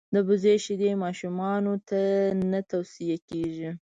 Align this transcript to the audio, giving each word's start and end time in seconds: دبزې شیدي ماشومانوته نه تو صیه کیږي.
دبزې 0.13 0.53
شیدي 0.63 0.91
ماشومانوته 1.03 2.01
نه 2.51 2.59
تو 2.69 2.79
صیه 2.91 3.17
کیږي. 3.29 3.69